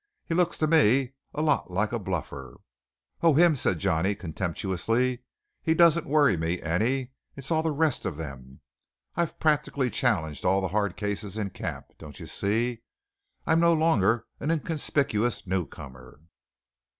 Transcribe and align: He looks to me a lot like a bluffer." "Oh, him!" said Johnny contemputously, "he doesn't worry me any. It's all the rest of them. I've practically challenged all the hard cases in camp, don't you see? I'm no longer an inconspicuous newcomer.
He 0.25 0.33
looks 0.33 0.57
to 0.57 0.65
me 0.65 1.13
a 1.31 1.43
lot 1.43 1.69
like 1.69 1.91
a 1.91 1.99
bluffer." 1.99 2.59
"Oh, 3.21 3.35
him!" 3.35 3.55
said 3.55 3.77
Johnny 3.77 4.15
contemputously, 4.15 5.19
"he 5.61 5.75
doesn't 5.75 6.07
worry 6.07 6.35
me 6.37 6.59
any. 6.59 7.11
It's 7.35 7.51
all 7.51 7.61
the 7.61 7.69
rest 7.69 8.03
of 8.05 8.17
them. 8.17 8.61
I've 9.15 9.39
practically 9.39 9.91
challenged 9.91 10.43
all 10.43 10.59
the 10.59 10.69
hard 10.69 10.97
cases 10.97 11.37
in 11.37 11.51
camp, 11.51 11.89
don't 11.99 12.19
you 12.19 12.25
see? 12.25 12.81
I'm 13.45 13.59
no 13.59 13.73
longer 13.73 14.25
an 14.39 14.49
inconspicuous 14.49 15.45
newcomer. 15.45 16.19